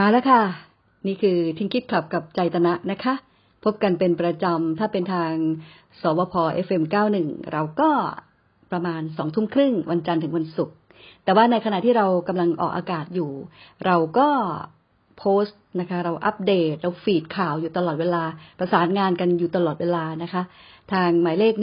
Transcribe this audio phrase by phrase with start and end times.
[0.00, 0.42] มาแล้วค่ะ
[1.06, 3.14] นี่คือทิ้งคิดขับกับใจตนะนะคะ
[3.64, 5.32] พบกันเป็นประจำ ถ้าเป็นทาง
[6.00, 6.34] สวพ
[6.66, 7.16] FM91
[7.52, 7.90] เราก็
[8.70, 10.76] ประมาณสองทุ่มครึ่งวันจันทร์ถึงวันศุกร์
[11.24, 13.30] แต่ว่าในขณะที่เรากำลังออกอากาศอยู่
[13.86, 14.28] เราก็
[15.18, 18.22] โพสต์นะคะ เราอัปเดต เราฟีดข่าวอยู่ตลอดเวลา
[18.58, 20.42] ประสานงานกันอยู่ตลอดเวลานะคะ
[20.92, 21.54] ทางหมายเลข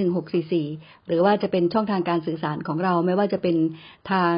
[0.50, 3.56] 1644 หรือว่าจะเป็นช่องทางการสื่อสารของเรา ไม่ว่าจะเป็น
[4.12, 4.36] ทาง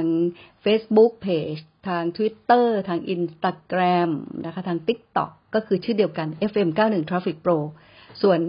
[0.66, 4.09] Facebook Page ทาง Twitter ทาง Instagram
[4.46, 7.58] นะคะ ทาง TikTok ก็คือชื่อเดียวกัน FM91 Traffic Pro
[8.22, 8.40] ส่วน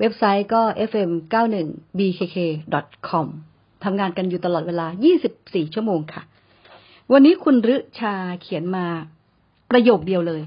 [0.00, 3.26] เว็บไซต์ก็ fm91bkk.com
[3.84, 4.86] ทำงานกันอยู่ตลอดเวลา
[5.30, 6.22] 24 ชั่วโมงค่ะ
[7.12, 8.86] วันนี้คุณฤชาเขียนมา
[9.70, 10.42] ประโยคเดียวเลย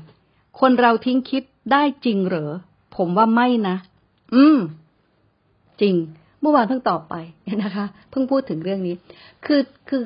[0.60, 2.52] คนเราทิ้งคิดได้จริงเหรอ
[2.98, 3.76] ผมว่าไม่นะ
[4.36, 4.58] อืม
[5.82, 5.96] จริง
[6.42, 7.16] เมื่อวานเพิ่งตอบไป
[7.64, 8.96] นะคะ เพิ่งพูดถึงเรื่องนี้
[9.46, 10.04] คือคือ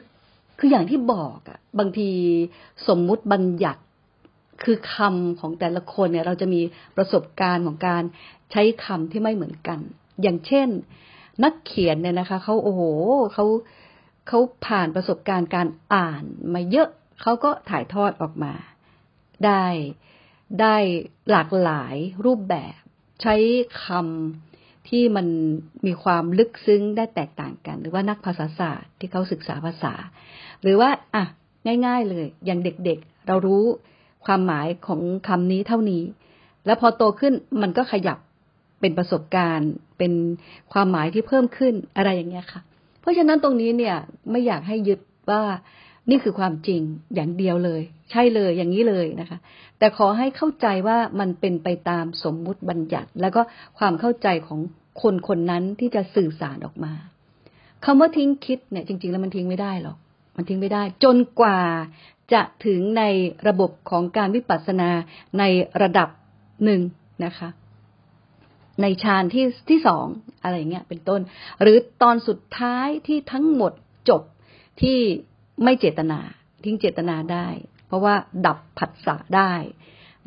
[0.59, 2.09] คืออย่างที่บอกอะบางที
[2.87, 3.81] สมมุติบัญญัติ
[4.63, 6.61] คือคำของแต่ละคนเนี่ย เราจะมี
[6.97, 8.03] ประสบการณ์ของการ
[8.51, 9.79] ใช้คำที่ไม่เหมือนกัน
[10.21, 10.67] อย่างเช่น
[11.43, 12.81] นักเขียนเนี่ยนะคะเขาโอ้โห
[13.33, 13.45] เขา
[14.27, 16.87] เขาผ่านประสบการณ์การอ่านมาเยอะ
[17.21, 18.53] เขาก็ถ่ายทอดออกมา
[19.45, 19.65] ได้
[20.61, 20.75] ได้
[21.31, 22.79] หลากหลายรูปแบบ
[23.21, 23.35] ใช้
[23.83, 25.27] คำที่มัน
[25.85, 29.93] มีความลึกซึ้งได้แตกต่างกัน หรือว่านักภาษาศาสตร์ที่เขาศึกษาภาษา
[30.61, 31.23] หรือว่าอะ
[31.85, 33.63] ง่าย ๆ เลย อย่างเด็กๆเรารู้
[34.25, 36.03] ความหมายของคำนี้เท่านี้
[36.65, 38.17] แล้วพอโตขึ้นมันก็ขยับ
[38.81, 40.13] เป็นประสบการณ์ เป็น
[40.73, 42.61] ความหมายที่เพิ่มขึ้นอะไรอย่างเงี้ยค่ะ
[43.01, 43.95] เพราะฉะนั้นตรงนี้เนี่ย
[44.31, 44.99] ไม่อยากให้ยึด
[45.29, 45.41] ว่า
[46.09, 46.81] นี่คือความจริง
[47.15, 49.37] อย่างเดียวเลย ใช่เลยอย่างนี้เลยนะคะ
[49.79, 53.41] แต่ขอให้เข้าใจว่ามันเป็นไปตามสมมุติบัญญัติ แล้วก็
[53.79, 54.59] ความเข้าใจของ
[55.01, 56.93] คนคนนั้นที่จะสื่อสารออกมา
[57.85, 59.97] คำว่าทิ้งคิดเนี่ยจริง ๆ แล้วมันทิ้งไม่ได้หรอก
[60.35, 61.59] มันทิ้งไม่ได้ จนกว่า
[62.33, 63.03] จะถึงใน
[63.47, 64.89] ระบบของการวิปัสสนา
[65.39, 65.43] ใน
[65.81, 66.09] ระดับ
[66.65, 66.81] หนึ่ง
[67.25, 67.49] นะคะ
[68.81, 70.05] ในฌานที่ที่สอง
[70.43, 71.21] อะไรเงี้ยเป็นต้น
[71.61, 73.71] หรือตอนสุดท้ายที่ทั้งหมด
[74.09, 74.21] จบ
[74.81, 74.99] ที่
[75.63, 76.19] ไม่เจตนา
[76.63, 77.47] ทิ้งเจตนาได้
[77.87, 78.15] เพราะว่า
[78.45, 79.53] ดับผัสสะได้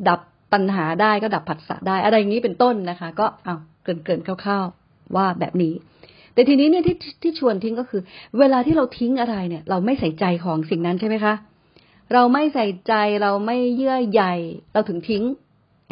[0.09, 0.21] ดับ
[0.53, 3.55] ปัญหาได้ก็ดับผัสสะได้อะไรอย่างนี้เป็นต้นนะคะ ก็เอา
[3.85, 5.75] เกินเกินคร่าวๆว่าแบบนี้
[6.35, 8.03] แต่ทีนี้เนี่ยที่ที่ชวนทิ้งก็คือ
[8.39, 11.35] เวลาที่เราทิ้งอะไรเนี่ย เราไม่ใส่ใจของสิ่งนั้นใช่ไหมคะ
[12.13, 14.23] เราไม่ใส่ใจเราไม่เยื่อใย
[14.73, 15.25] เราถึงทิ้ง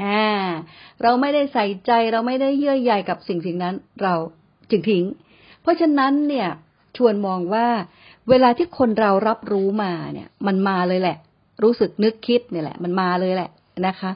[0.03, 0.25] อ่า
[1.03, 4.15] เราไม่ได้ใส่ใจเราไม่ได้เยื่อใยกับสิ่งสิ่งนั้น เรา
[4.71, 5.05] จึงทิ้ง
[5.63, 6.49] เพราะฉะนั้นเนี่ย
[6.97, 7.67] ชวนมองว่า
[8.31, 11.17] เวลาที่คนเรารับรู้มาเนี่ย มันมาเลยแหละ
[11.63, 13.51] รู้สึกนึกคิดเนี่ยแหละ มันมาเลยแหละ
[13.87, 14.11] นะคะ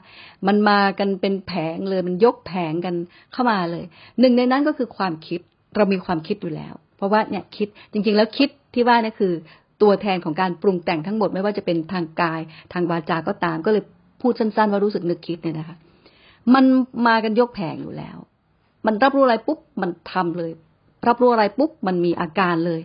[0.46, 2.94] มันมากันเป็นแผงเลยมันยกแผงกัน
[3.32, 3.84] เข้ามาเลย
[4.20, 5.40] หนึ่งในนั้นก็คือความคิด
[5.76, 9.32] เรามีความคิดอยู่แล้ว เพราะว่าเนี่ยคิดจริง ๆ แล้วคิดที่ว่านี่คือ
[9.82, 12.40] ตัวแทนของการปรุงแต่งทั้งหมดไม่ว่าจะเป็นทางกาย
[12.72, 13.82] ทางวาจาก็ตาม ก็เลย
[14.20, 15.76] พูดสั้น ๆ ว่ารู้สึกนึกคิดเนี่ยนะคะ
[16.54, 16.64] มัน
[17.06, 18.16] มากันยกแผงอยู่แล้ว
[18.86, 20.50] มันรับรู้อะไรปุ๊บมันทำเลย
[21.08, 22.80] รับรู้อะไรปุ๊บมันมีอาการเลย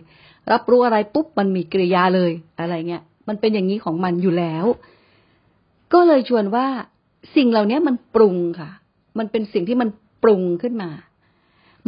[0.52, 4.64] รับรู้อะไรปุ๊บมันมีกริยาเลยอะไรเงี้ย มันเป็นอย่างนี้ของมันอยู่แล้ว
[5.92, 6.66] ก็เลยชวนว่า
[7.36, 8.70] สิ่งเหล่านี้มันปรุงค่ะ
[9.18, 9.88] มันเป็นสิ่งที่มัน
[10.22, 10.90] ปรุงขึ้นมา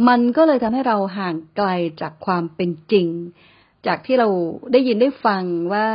[0.07, 1.69] มันก็เลยทำให้เราห่างไกล
[2.01, 3.07] จากความเป็นจริง
[3.87, 4.27] จากที่เรา
[4.71, 5.87] ได้ยินได้ฟังว่า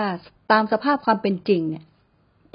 [0.52, 1.84] ตามสภาพความเป็นจริงเนี่ย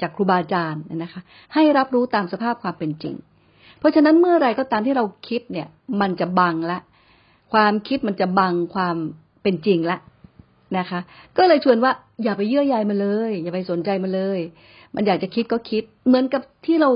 [0.00, 1.20] จากครูบาอาจารย์นะคะ
[1.54, 3.14] ให้รับรู้ตามสภาพความเป็นจริง
[3.78, 5.68] เพราะฉะนั้นเมื่อไรก็ตามที่เราคิดเนี่ย
[6.00, 6.78] มันจะบังละ
[7.52, 8.96] ความคิดมันจะบังความ
[9.48, 9.98] เป็นจริงละ
[10.78, 11.00] นะคะ
[11.38, 11.92] ก็เลยชวนว่า
[12.22, 14.40] อย่าไปเยื่อใยมันเลย อย่าไปสนใจมันเลย
[14.94, 16.90] มันอยากจะคิดก็คิด เหมือนกับที่เรา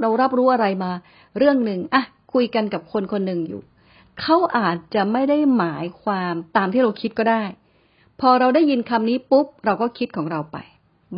[0.00, 0.90] เรารับรู้อะไรมา
[1.38, 2.02] เรื่องหนึ่งอะ
[2.34, 3.60] คุยกันกับคนคนหนึ่งอยู่
[4.20, 7.42] เขาอาจจะไม่ได้หมายความตามที่เราคิดก็ได้
[8.20, 10.56] พอเราได้ยินคำนี้ปุ๊บ เราก็คิดของเราไป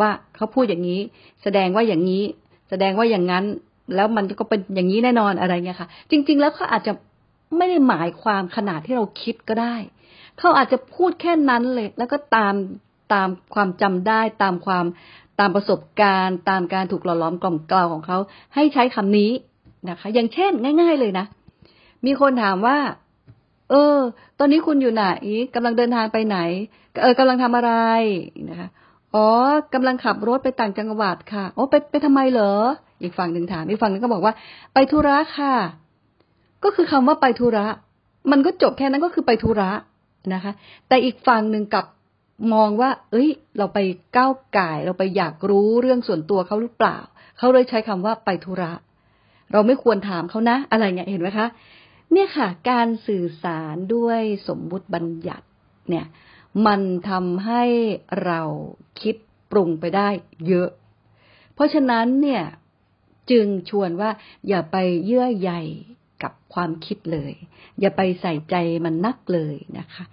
[0.00, 1.00] ว่าเขาพูดอย่างนี้
[1.42, 2.22] แสดงว่าอย่างนี้
[2.70, 3.44] แสดงว่าอย่างนั้น
[3.94, 6.92] แล้วมันก็เป็นอย่างนี้แน่นอนอะไรเงี้ยค่ะ จริง ๆ แล้วเขาอาจจะ
[7.56, 9.76] ไม่ได้หมายความขนาดที่เราคิดก็ได้
[10.38, 12.54] เขาอาจจะพูดแค่นั้นเลย แล้วก็ตาม
[13.14, 14.84] ตามความจำได้ ตามความ
[15.40, 18.18] ตามประสบการณ์ ตามการถูกหล่อล้อมกล่อมกล่าวของเขา
[18.54, 19.32] ให้ใช้คำนี้
[19.88, 21.26] นะคะ อย่างเช่น ง่าย ๆ เลยนะ
[22.06, 22.78] มีคนถามว่า
[23.70, 23.96] เออ
[24.38, 25.04] ตอนนี้คุณอยู่ไหน
[25.54, 26.38] กำลังเดินทางไปไหน
[27.02, 27.72] เออกำลังทำอะไร
[28.50, 28.68] นะคะ
[29.14, 29.28] อ๋อ
[29.74, 32.54] กำลังขับรถไปต่างจังหวัดค่ะโอ้ไปไปทำไมเหรอ
[33.02, 34.34] อีกฝั่งหนึ่งถามอีกฝั่งนึงก็บอกว่า
[34.74, 35.54] ไปธุระค่ะ
[36.64, 37.66] ก็คือคำว่าไปธุระ
[38.30, 39.70] มันก็จบแค่นั้นก็คือไปธุระ
[40.34, 40.52] นะคะ
[40.88, 41.84] แต่อีกฝั่งหนึ่งกับ
[42.54, 43.28] มองว่า เอ้ย
[43.58, 43.78] เราไป
[44.16, 46.98] ก้าวไก่เราไปอยากรู้เรื่องส่วนตัวเขาหรือเปล่า
[47.38, 48.72] เขาเลยใช้คำว่าไปธุระ
[49.52, 51.46] เราไม่ควรถามเขานะ อะไรเงี้ยเห็นไหมคะ
[52.12, 55.46] เนี่ยค่ะ การสื่อสารด้วยสมมุติบัญญัติ
[55.88, 56.06] เนี่ย
[56.66, 56.80] มัน
[57.10, 57.64] ทำให้
[58.24, 58.40] เรา
[59.00, 59.16] คิด
[59.50, 60.08] ปรุงไปได้
[60.48, 60.68] เยอะ
[61.54, 62.42] เพราะฉะนั้นเนี่ย
[63.30, 64.10] จึงชวนว่า
[64.48, 65.52] อย่าไปเยื่อใย
[66.22, 67.32] กับความคิดเลย
[67.80, 70.04] อย่าไปใส่ใจมันนักเลยนะคะ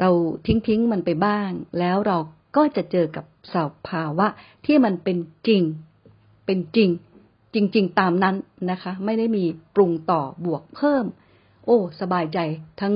[0.00, 0.10] เรา
[0.46, 2.18] ทิ้งทิ้งมันไปบ้าง แล้วเรา
[2.56, 3.24] ก็จะเจอกับ
[3.54, 3.56] ส
[3.88, 4.26] ภาวะ
[4.66, 5.62] ที่มันเป็นจริง
[6.46, 6.90] เป็นจริง
[7.54, 8.36] จริง ๆ ตามนั้น
[8.70, 9.44] นะคะ ไม่ได้มี
[9.74, 11.04] ปรุงต่อบวกเพิ่ม
[11.64, 12.38] โอ้ สบายใจ
[12.80, 12.94] ทั้ง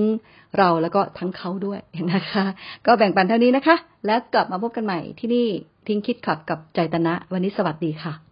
[0.59, 1.81] เราแล้วก็ทั้งเขาด้วย
[2.13, 2.45] นะคะ
[2.87, 5.47] ก็แบ่งปันเท่านี้นะคะ แล้วกลับมาพบกันใหม่ที่นี่
[5.87, 8.30] ทิ้งคิดขับกับใจตนะ วันนี้สวัสดีค่ะ